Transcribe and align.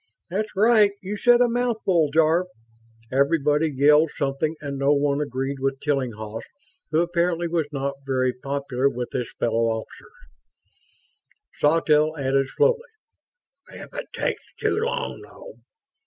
"That's 0.31 0.55
right. 0.55 0.89
You 1.03 1.15
said 1.15 1.41
a 1.41 1.47
mouthful, 1.47 2.09
Jarve!" 2.11 2.47
Everybody 3.11 3.71
yelled 3.71 4.09
something, 4.15 4.55
and 4.59 4.79
no 4.79 4.91
one 4.93 5.21
agreed 5.21 5.59
with 5.59 5.79
Tillinghast; 5.79 6.47
who 6.89 7.01
apparently 7.01 7.47
was 7.47 7.67
not 7.71 7.97
very 8.03 8.33
popular 8.33 8.89
with 8.89 9.11
his 9.11 9.31
fellow 9.39 9.65
officers. 9.65 10.09
Sawtelle 11.59 12.17
added, 12.17 12.47
slowly: 12.57 12.89
"If 13.71 13.93
it 13.93 14.07
takes 14.11 14.41
too 14.59 14.77
long, 14.79 15.21
though 15.21 15.59